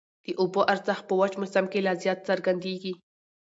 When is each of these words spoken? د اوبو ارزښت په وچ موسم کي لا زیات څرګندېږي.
د 0.25 0.27
اوبو 0.41 0.61
ارزښت 0.73 1.03
په 1.07 1.13
وچ 1.19 1.33
موسم 1.41 1.65
کي 1.71 1.79
لا 1.85 1.93
زیات 2.03 2.19
څرګندېږي. 2.29 2.93